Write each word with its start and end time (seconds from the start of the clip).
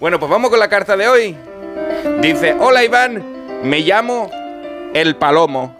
Bueno, 0.00 0.18
pues 0.18 0.30
vamos 0.30 0.48
con 0.48 0.58
la 0.58 0.70
carta 0.70 0.96
de 0.96 1.06
hoy. 1.06 1.36
Dice, 2.22 2.56
hola 2.58 2.82
Iván, 2.82 3.22
me 3.62 3.80
llamo 3.80 4.30
El 4.94 5.14
Palomo, 5.16 5.76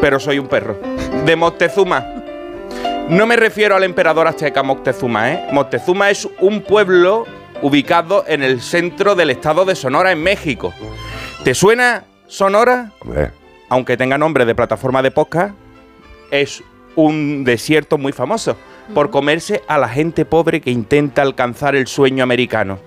pero 0.00 0.20
soy 0.20 0.38
un 0.38 0.46
perro. 0.46 0.78
De 1.24 1.34
Moctezuma. 1.34 2.06
No 3.08 3.26
me 3.26 3.34
refiero 3.34 3.74
al 3.74 3.82
emperador 3.82 4.28
azteca 4.28 4.62
Moctezuma, 4.62 5.32
¿eh? 5.32 5.48
Moctezuma 5.50 6.08
es 6.08 6.28
un 6.38 6.60
pueblo 6.62 7.26
ubicado 7.62 8.22
en 8.28 8.44
el 8.44 8.60
centro 8.60 9.16
del 9.16 9.30
estado 9.30 9.64
de 9.64 9.74
Sonora, 9.74 10.12
en 10.12 10.22
México. 10.22 10.72
¿Te 11.42 11.52
suena 11.52 12.04
Sonora? 12.28 12.92
Hombre, 13.00 13.32
Aunque 13.68 13.96
tenga 13.96 14.18
nombre 14.18 14.44
de 14.44 14.54
plataforma 14.54 15.02
de 15.02 15.10
podcast, 15.10 15.52
es 16.30 16.62
un 16.94 17.42
desierto 17.42 17.98
muy 17.98 18.12
famoso 18.12 18.56
por 18.94 19.10
comerse 19.10 19.64
a 19.66 19.78
la 19.78 19.88
gente 19.88 20.24
pobre 20.24 20.60
que 20.60 20.70
intenta 20.70 21.22
alcanzar 21.22 21.74
el 21.74 21.88
sueño 21.88 22.22
americano. 22.22 22.78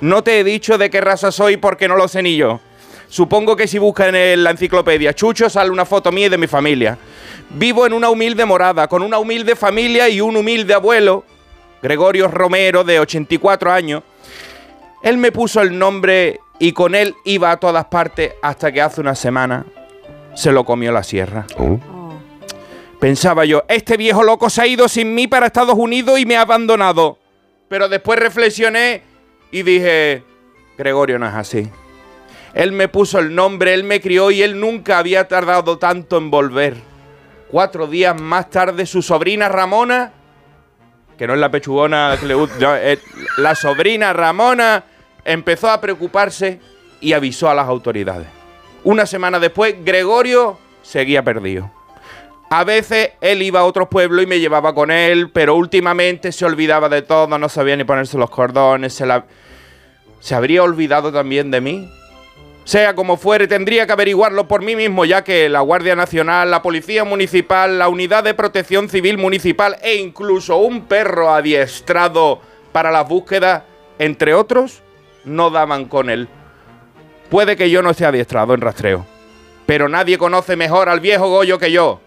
No 0.00 0.22
te 0.22 0.40
he 0.40 0.44
dicho 0.44 0.78
de 0.78 0.90
qué 0.90 1.00
raza 1.00 1.32
soy 1.32 1.56
porque 1.56 1.88
no 1.88 1.96
lo 1.96 2.08
sé 2.08 2.22
ni 2.22 2.36
yo. 2.36 2.60
Supongo 3.08 3.56
que 3.56 3.66
si 3.66 3.78
buscas 3.78 4.12
en 4.12 4.42
la 4.42 4.50
enciclopedia 4.50 5.14
Chucho 5.14 5.48
sale 5.48 5.70
una 5.70 5.84
foto 5.84 6.10
mía 6.12 6.26
y 6.26 6.30
de 6.30 6.38
mi 6.38 6.46
familia. 6.46 6.98
Vivo 7.50 7.86
en 7.86 7.92
una 7.92 8.10
humilde 8.10 8.44
morada, 8.44 8.88
con 8.88 9.02
una 9.02 9.18
humilde 9.18 9.54
familia 9.54 10.08
y 10.08 10.20
un 10.20 10.36
humilde 10.36 10.74
abuelo, 10.74 11.24
Gregorio 11.82 12.28
Romero, 12.28 12.82
de 12.82 12.98
84 12.98 13.70
años. 13.70 14.02
Él 15.02 15.16
me 15.18 15.30
puso 15.30 15.60
el 15.62 15.78
nombre 15.78 16.40
y 16.58 16.72
con 16.72 16.94
él 16.94 17.14
iba 17.24 17.52
a 17.52 17.58
todas 17.58 17.84
partes 17.84 18.32
hasta 18.42 18.72
que 18.72 18.82
hace 18.82 19.00
una 19.00 19.14
semana 19.14 19.64
se 20.34 20.50
lo 20.50 20.64
comió 20.64 20.90
la 20.90 21.02
sierra. 21.04 21.46
uh, 21.58 21.78
Pensaba 22.98 23.44
yo, 23.44 23.62
este 23.68 23.96
viejo 23.96 24.24
loco 24.24 24.50
se 24.50 24.62
ha 24.62 24.66
ido 24.66 24.88
sin 24.88 25.14
mí 25.14 25.28
para 25.28 25.46
Estados 25.46 25.76
Unidos 25.76 26.18
y 26.18 26.26
me 26.26 26.36
ha 26.36 26.40
abandonado. 26.40 27.18
Pero 27.68 27.88
después 27.88 28.18
reflexioné 28.18 29.02
y 29.50 29.62
dije, 29.62 30.22
Gregorio 30.76 31.18
no 31.18 31.26
es 31.26 31.34
así. 31.34 31.70
Él 32.54 32.72
me 32.72 32.88
puso 32.88 33.18
el 33.18 33.34
nombre, 33.34 33.74
él 33.74 33.84
me 33.84 34.00
crió 34.00 34.30
y 34.30 34.42
él 34.42 34.58
nunca 34.58 34.98
había 34.98 35.28
tardado 35.28 35.78
tanto 35.78 36.16
en 36.16 36.30
volver. 36.30 36.76
Cuatro 37.50 37.86
días 37.86 38.20
más 38.20 38.50
tarde 38.50 38.86
su 38.86 39.02
sobrina 39.02 39.48
Ramona, 39.48 40.12
que 41.18 41.26
no 41.26 41.34
es 41.34 41.40
la 41.40 41.50
pechugona 41.50 42.14
es 42.14 43.00
la 43.38 43.54
sobrina 43.54 44.12
Ramona 44.12 44.84
empezó 45.24 45.70
a 45.70 45.80
preocuparse 45.80 46.60
y 47.00 47.12
avisó 47.12 47.50
a 47.50 47.54
las 47.54 47.68
autoridades. 47.68 48.28
Una 48.84 49.04
semana 49.04 49.38
después, 49.38 49.74
Gregorio 49.84 50.58
seguía 50.82 51.22
perdido. 51.22 51.70
A 52.48 52.62
veces 52.62 53.10
él 53.20 53.42
iba 53.42 53.60
a 53.60 53.64
otros 53.64 53.88
pueblos 53.88 54.22
y 54.22 54.26
me 54.26 54.38
llevaba 54.38 54.74
con 54.74 54.90
él, 54.90 55.30
pero 55.30 55.56
últimamente 55.56 56.30
se 56.30 56.44
olvidaba 56.44 56.88
de 56.88 57.02
todo, 57.02 57.38
no 57.38 57.48
sabía 57.48 57.76
ni 57.76 57.84
ponerse 57.84 58.16
los 58.18 58.30
cordones, 58.30 58.94
se, 58.94 59.04
la... 59.04 59.24
¿Se 60.20 60.34
habría 60.34 60.62
olvidado 60.62 61.12
también 61.12 61.50
de 61.50 61.60
mí? 61.60 61.90
Sea 62.64 62.94
como 62.94 63.16
fuere, 63.16 63.46
tendría 63.46 63.86
que 63.86 63.92
averiguarlo 63.92 64.48
por 64.48 64.62
mí 64.62 64.74
mismo, 64.74 65.04
ya 65.04 65.22
que 65.22 65.48
la 65.48 65.60
Guardia 65.60 65.94
Nacional, 65.94 66.50
la 66.50 66.62
Policía 66.62 67.04
Municipal, 67.04 67.78
la 67.78 67.88
Unidad 67.88 68.24
de 68.24 68.34
Protección 68.34 68.88
Civil 68.88 69.18
Municipal 69.18 69.76
e 69.82 69.96
incluso 69.96 70.56
un 70.56 70.82
perro 70.86 71.32
adiestrado 71.32 72.40
para 72.72 72.90
las 72.90 73.08
búsquedas, 73.08 73.62
entre 73.98 74.34
otros, 74.34 74.82
no 75.24 75.50
daban 75.50 75.84
con 75.84 76.10
él. 76.10 76.28
Puede 77.28 77.56
que 77.56 77.70
yo 77.70 77.82
no 77.82 77.90
esté 77.90 78.04
adiestrado 78.04 78.54
en 78.54 78.60
rastreo, 78.60 79.06
pero 79.64 79.88
nadie 79.88 80.18
conoce 80.18 80.56
mejor 80.56 80.88
al 80.88 81.00
viejo 81.00 81.28
Goyo 81.28 81.58
que 81.58 81.70
yo. 81.70 82.00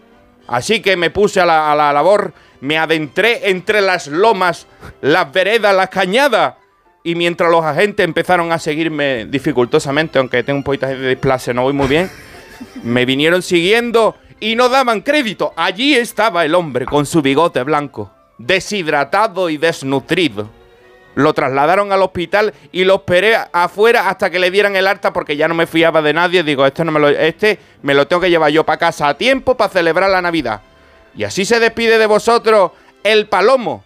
Así 0.46 0.80
que 0.80 0.96
me 0.96 1.10
puse 1.10 1.40
a 1.40 1.46
la, 1.46 1.92
labor, 1.92 2.32
me 2.60 2.78
adentré 2.78 3.50
entre 3.50 3.80
las 3.80 4.06
lomas, 4.06 4.66
las 5.00 5.32
veredas, 5.32 5.74
las 5.74 5.88
cañadas. 5.88 6.54
Y 7.02 7.14
mientras 7.14 7.50
los 7.50 7.64
agentes 7.64 8.04
empezaron 8.04 8.52
a 8.52 8.58
seguirme 8.58 9.26
dificultosamente, 9.26 10.18
aunque 10.18 10.42
tengo 10.42 10.58
un 10.58 10.64
poquito 10.64 10.86
de 10.86 11.08
displasia, 11.08 11.54
no 11.54 11.62
voy 11.62 11.72
muy 11.72 11.88
bien, 11.88 12.10
me 12.82 13.06
vinieron 13.06 13.42
siguiendo 13.42 14.16
y 14.38 14.56
no 14.56 14.68
daban 14.68 15.00
crédito. 15.00 15.52
Allí 15.56 15.94
estaba 15.94 16.44
el 16.44 16.54
hombre 16.54 16.84
con 16.84 17.06
su 17.06 17.22
bigote 17.22 17.62
blanco, 17.62 18.10
deshidratado 18.38 19.48
y 19.48 19.56
desnutrido. 19.56 20.59
Lo 21.14 21.34
trasladaron 21.34 21.92
al 21.92 22.02
hospital 22.02 22.54
y 22.70 22.84
lo 22.84 22.96
esperé 22.96 23.36
afuera 23.52 24.08
hasta 24.08 24.30
que 24.30 24.38
le 24.38 24.50
dieran 24.50 24.76
el 24.76 24.86
alta 24.86 25.12
porque 25.12 25.36
ya 25.36 25.48
no 25.48 25.54
me 25.54 25.66
fiaba 25.66 26.02
de 26.02 26.12
nadie. 26.12 26.42
Digo, 26.42 26.64
este, 26.64 26.84
no 26.84 26.92
me, 26.92 27.00
lo, 27.00 27.08
este 27.08 27.58
me 27.82 27.94
lo 27.94 28.06
tengo 28.06 28.22
que 28.22 28.30
llevar 28.30 28.50
yo 28.50 28.64
para 28.64 28.78
casa 28.78 29.08
a 29.08 29.14
tiempo 29.18 29.56
para 29.56 29.70
celebrar 29.70 30.10
la 30.10 30.22
Navidad. 30.22 30.62
Y 31.16 31.24
así 31.24 31.44
se 31.44 31.58
despide 31.58 31.98
de 31.98 32.06
vosotros 32.06 32.70
el 33.02 33.26
palomo, 33.26 33.82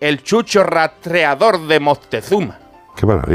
el 0.00 0.22
chucho 0.22 0.62
rastreador 0.62 1.66
de 1.66 1.80
Moctezuma. 1.80 2.58
qué 2.96 3.06
maravilla. 3.06 3.28